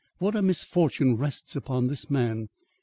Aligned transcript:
What 0.17 0.35
a 0.35 0.41
misfortune 0.41 1.15
rests 1.15 1.55
upon 1.55 1.85
this 1.85 2.09
man. 2.09 2.47